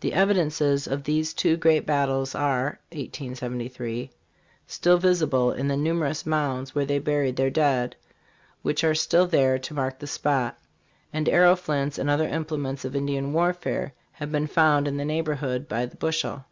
The 0.00 0.14
evidences 0.14 0.86
of 0.86 1.04
these 1.04 1.34
two 1.34 1.58
great 1.58 1.84
battles 1.84 2.34
are. 2.34 2.80
(1873) 2.92 4.10
still 4.66 4.96
visible 4.96 5.52
in 5.52 5.68
the 5.68 5.76
numerous 5.76 6.24
mounds 6.24 6.74
where 6.74 6.86
they 6.86 6.98
buried 6.98 7.36
their 7.36 7.50
dead, 7.50 7.94
which 8.62 8.82
are 8.84 8.94
still 8.94 9.26
there 9.26 9.58
to 9.58 9.74
mark 9.74 9.98
the 9.98 10.06
spot; 10.06 10.58
and 11.12 11.28
arrow 11.28 11.56
flints 11.56 11.98
and 11.98 12.08
other 12.08 12.26
implements 12.26 12.86
of 12.86 12.96
Indian 12.96 13.34
warfare 13.34 13.92
have 14.12 14.32
been 14.32 14.46
found 14.46 14.88
in 14.88 14.96
the 14.96 15.04
neighborhood 15.04 15.68
by 15.68 15.84
the 15.84 15.96
bushel. 15.96 16.46